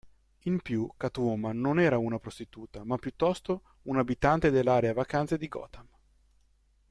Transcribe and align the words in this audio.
In 0.45 0.61
più, 0.63 0.89
Catwoman 0.97 1.59
non 1.61 1.79
era 1.79 1.99
una 1.99 2.17
prostituta, 2.17 2.83
ma 2.83 2.97
piuttosto 2.97 3.61
un'abitante 3.83 4.49
dell'area 4.49 4.93
vacanze 4.93 5.37
di 5.37 5.47
Gotham. 5.47 5.85